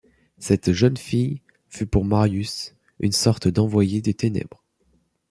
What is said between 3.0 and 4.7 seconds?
une sorte d’envoyée des ténèbres.